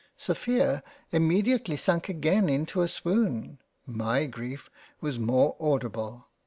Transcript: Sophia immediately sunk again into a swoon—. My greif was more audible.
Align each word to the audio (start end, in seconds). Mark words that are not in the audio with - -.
Sophia 0.17 0.81
immediately 1.11 1.77
sunk 1.77 2.09
again 2.09 2.49
into 2.49 2.81
a 2.81 2.87
swoon—. 2.87 3.59
My 3.85 4.25
greif 4.25 4.67
was 4.99 5.19
more 5.19 5.55
audible. 5.59 6.25